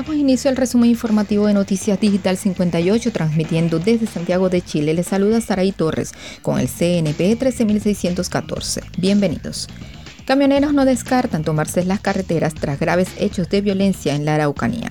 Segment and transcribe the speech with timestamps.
[0.00, 4.94] Damos inicio al resumen informativo de Noticias Digital 58, transmitiendo desde Santiago de Chile.
[4.94, 8.80] Les saluda Saraí Torres con el CNP 13614.
[8.96, 9.68] Bienvenidos.
[10.24, 14.90] Camioneros no descartan tomarse las carreteras tras graves hechos de violencia en la Araucanía.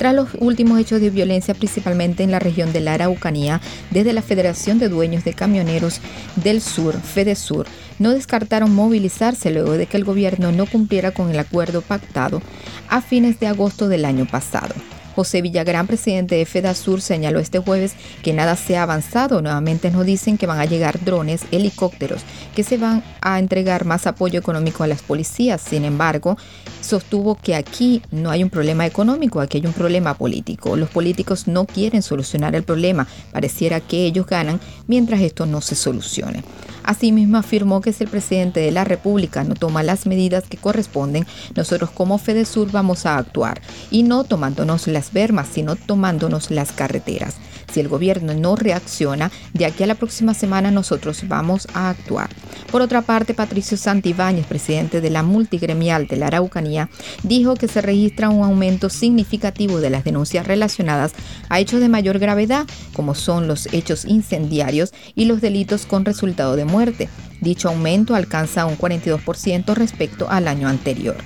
[0.00, 3.60] Tras los últimos hechos de violencia, principalmente en la región de la Araucanía,
[3.90, 6.00] desde la Federación de Dueños de Camioneros
[6.36, 7.66] del Sur, FEDESUR,
[7.98, 12.40] no descartaron movilizarse luego de que el gobierno no cumpliera con el acuerdo pactado
[12.88, 14.74] a fines de agosto del año pasado.
[15.14, 19.42] José Villagrán, presidente de FEDASUR, señaló este jueves que nada se ha avanzado.
[19.42, 22.22] Nuevamente nos dicen que van a llegar drones, helicópteros,
[22.54, 25.60] que se van a entregar más apoyo económico a las policías.
[25.60, 26.36] Sin embargo,
[26.80, 30.76] sostuvo que aquí no hay un problema económico, aquí hay un problema político.
[30.76, 33.06] Los políticos no quieren solucionar el problema.
[33.32, 36.42] Pareciera que ellos ganan mientras esto no se solucione.
[36.82, 41.26] Asimismo afirmó que si el presidente de la República no toma las medidas que corresponden,
[41.54, 47.36] nosotros como FEDESUR vamos a actuar, y no tomándonos las vermas, sino tomándonos las carreteras.
[47.72, 52.28] Si el gobierno no reacciona, de aquí a la próxima semana nosotros vamos a actuar.
[52.70, 56.88] Por otra parte, Patricio Santibáñez, presidente de la multigremial de la Araucanía,
[57.22, 61.12] dijo que se registra un aumento significativo de las denuncias relacionadas
[61.48, 66.56] a hechos de mayor gravedad, como son los hechos incendiarios y los delitos con resultado
[66.56, 67.08] de muerte.
[67.40, 71.16] Dicho aumento alcanza un 42% respecto al año anterior.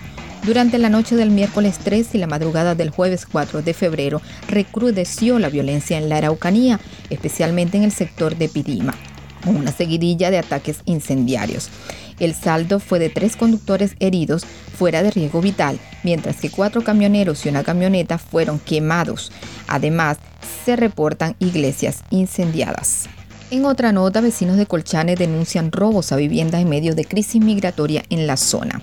[0.45, 5.39] Durante la noche del miércoles 3 y la madrugada del jueves 4 de febrero, recrudeció
[5.39, 8.95] la violencia en la Araucanía, especialmente en el sector de Pidima,
[9.43, 11.71] con una seguidilla de ataques incendiarios.
[12.21, 17.47] El saldo fue de tres conductores heridos fuera de riesgo vital, mientras que cuatro camioneros
[17.47, 19.33] y una camioneta fueron quemados.
[19.67, 20.19] Además,
[20.67, 23.09] se reportan iglesias incendiadas.
[23.51, 28.05] En otra nota, vecinos de Colchane denuncian robos a viviendas en medio de crisis migratoria
[28.11, 28.83] en la zona.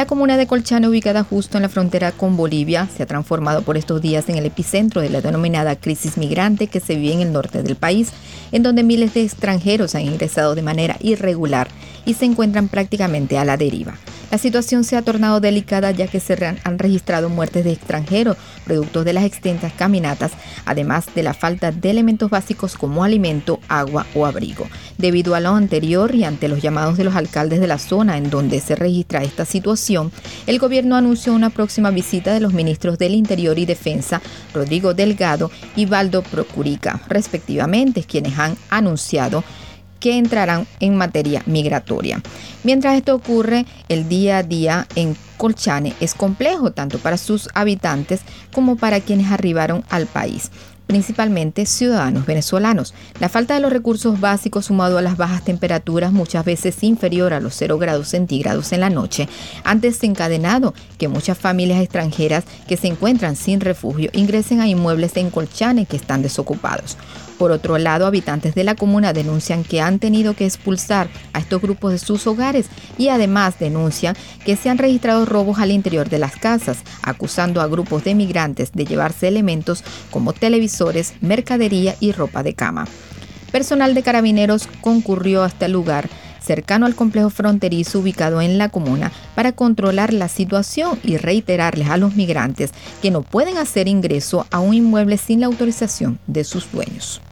[0.00, 3.76] La comuna de Colchane, ubicada justo en la frontera con Bolivia, se ha transformado por
[3.76, 7.34] estos días en el epicentro de la denominada crisis migrante que se vive en el
[7.34, 8.08] norte del país,
[8.50, 11.68] en donde miles de extranjeros han ingresado de manera irregular
[12.06, 13.98] y se encuentran prácticamente a la deriva.
[14.30, 19.02] La situación se ha tornado delicada ya que se han registrado muertes de extranjeros, producto
[19.02, 20.32] de las extensas caminatas,
[20.64, 24.68] además de la falta de elementos básicos como alimento, agua o abrigo.
[24.98, 28.30] Debido a lo anterior y ante los llamados de los alcaldes de la zona en
[28.30, 30.12] donde se registra esta situación,
[30.46, 34.22] el gobierno anunció una próxima visita de los ministros del Interior y Defensa,
[34.54, 39.42] Rodrigo Delgado y Valdo Procurica, respectivamente, quienes han anunciado
[40.00, 42.20] que entrarán en materia migratoria.
[42.64, 48.20] Mientras esto ocurre, el día a día en Colchane es complejo tanto para sus habitantes
[48.52, 50.50] como para quienes arribaron al país
[50.90, 52.94] principalmente ciudadanos venezolanos.
[53.20, 57.38] La falta de los recursos básicos sumado a las bajas temperaturas, muchas veces inferior a
[57.38, 59.28] los 0 grados centígrados en la noche,
[59.62, 65.30] han desencadenado que muchas familias extranjeras que se encuentran sin refugio ingresen a inmuebles en
[65.30, 66.96] Colchane que están desocupados.
[67.40, 71.62] Por otro lado, habitantes de la comuna denuncian que han tenido que expulsar a estos
[71.62, 72.66] grupos de sus hogares
[72.98, 74.14] y además denuncian
[74.44, 78.72] que se han registrado robos al interior de las casas, acusando a grupos de migrantes
[78.72, 82.86] de llevarse elementos como televisores, mercadería y ropa de cama.
[83.50, 86.10] Personal de carabineros concurrió hasta el lugar
[86.42, 91.96] cercano al complejo fronterizo ubicado en la comuna para controlar la situación y reiterarles a
[91.96, 96.70] los migrantes que no pueden hacer ingreso a un inmueble sin la autorización de sus
[96.70, 97.22] dueños.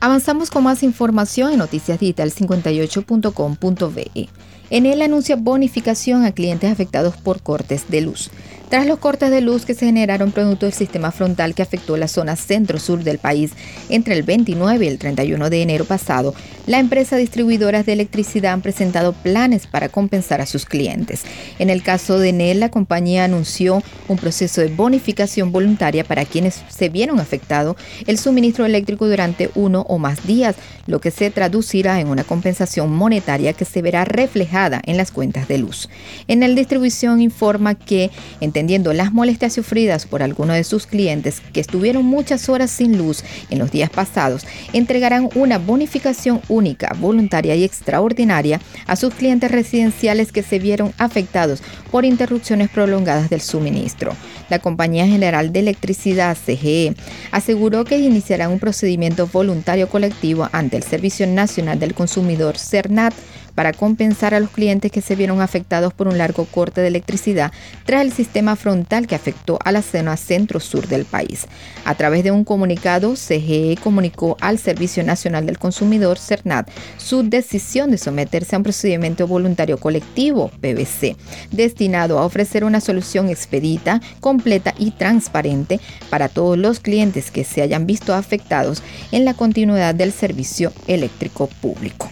[0.00, 4.28] Avanzamos con más información en noticiasdigital58.com.be.
[4.70, 8.30] En él anuncia bonificación a clientes afectados por cortes de luz.
[8.70, 12.06] Tras los cortes de luz que se generaron producto del sistema frontal que afectó la
[12.06, 13.50] zona centro-sur del país
[13.88, 16.36] entre el 29 y el 31 de enero pasado,
[16.68, 21.22] la empresa distribuidoras de electricidad han presentado planes para compensar a sus clientes.
[21.58, 26.62] En el caso de Enel, la compañía anunció un proceso de bonificación voluntaria para quienes
[26.68, 27.74] se vieron afectado
[28.06, 30.54] el suministro eléctrico durante uno o más días,
[30.86, 35.48] lo que se traducirá en una compensación monetaria que se verá reflejada en las cuentas
[35.48, 35.88] de luz.
[36.28, 38.10] En el distribución informa que
[38.40, 43.24] entendiendo las molestias sufridas por algunos de sus clientes que estuvieron muchas horas sin luz
[43.48, 50.32] en los días pasados, entregarán una bonificación única, voluntaria y extraordinaria a sus clientes residenciales
[50.32, 54.14] que se vieron afectados por interrupciones prolongadas del suministro.
[54.50, 56.94] La Compañía General de Electricidad, CGE,
[57.30, 63.14] aseguró que iniciarán un procedimiento voluntario colectivo ante el Servicio Nacional del Consumidor, CERNAT,
[63.60, 67.52] para compensar a los clientes que se vieron afectados por un largo corte de electricidad
[67.84, 71.46] tras el sistema frontal que afectó a la zona centro-sur del país.
[71.84, 77.90] A través de un comunicado, CGE comunicó al Servicio Nacional del Consumidor, CERNAT, su decisión
[77.90, 81.16] de someterse a un procedimiento voluntario colectivo, PVC,
[81.50, 87.60] destinado a ofrecer una solución expedita, completa y transparente para todos los clientes que se
[87.60, 92.10] hayan visto afectados en la continuidad del servicio eléctrico público.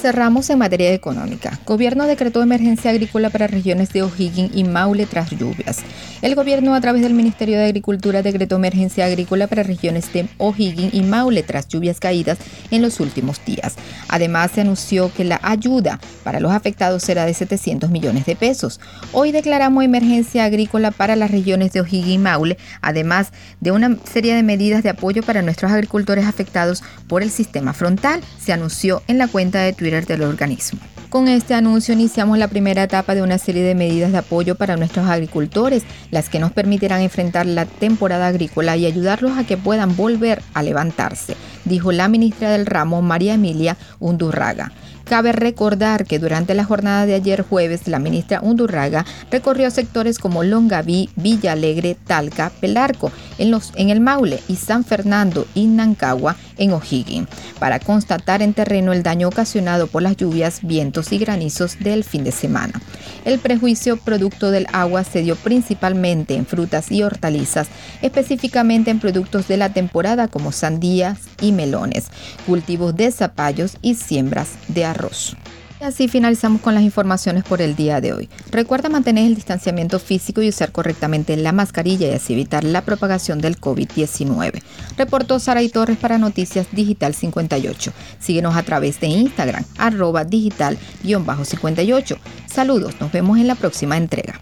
[0.00, 1.58] Cerramos en materia económica.
[1.66, 5.78] Gobierno decretó emergencia agrícola para regiones de O'Higgins y Maule tras lluvias.
[6.22, 10.94] El gobierno a través del Ministerio de Agricultura decretó emergencia agrícola para regiones de O'Higgins
[10.94, 12.38] y Maule tras lluvias caídas
[12.70, 13.74] en los últimos días.
[14.08, 18.78] Además se anunció que la ayuda para los afectados será de 700 millones de pesos.
[19.10, 24.36] Hoy declaramos emergencia agrícola para las regiones de O'Higgins y Maule, además de una serie
[24.36, 28.20] de medidas de apoyo para nuestros agricultores afectados por el sistema frontal.
[28.40, 30.78] Se anunció en la cuenta de Twitter del organismo.
[31.08, 34.76] Con este anuncio iniciamos la primera etapa de una serie de medidas de apoyo para
[34.76, 39.96] nuestros agricultores, las que nos permitirán enfrentar la temporada agrícola y ayudarlos a que puedan
[39.96, 44.72] volver a levantarse, dijo la ministra del ramo María Emilia Undurraga.
[45.08, 50.44] Cabe recordar que durante la jornada de ayer jueves, la ministra Undurraga recorrió sectores como
[50.44, 56.36] Longaví, Villa Alegre, Talca, Pelarco, en, los, en el Maule y San Fernando y Nancagua,
[56.58, 57.26] en O'Higgins,
[57.58, 62.22] para constatar en terreno el daño ocasionado por las lluvias, vientos y granizos del fin
[62.22, 62.78] de semana.
[63.24, 67.68] El prejuicio producto del agua se dio principalmente en frutas y hortalizas,
[68.02, 72.06] específicamente en productos de la temporada como sandías y melones,
[72.46, 75.36] cultivos de zapallos y siembras de arroz.
[75.80, 78.28] Y así finalizamos con las informaciones por el día de hoy.
[78.50, 83.40] Recuerda mantener el distanciamiento físico y usar correctamente la mascarilla y así evitar la propagación
[83.40, 84.60] del COVID-19.
[84.96, 87.92] Reportó Saray Torres para Noticias Digital 58.
[88.18, 92.18] Síguenos a través de Instagram, arroba digital-58.
[92.46, 94.40] Saludos, nos vemos en la próxima entrega.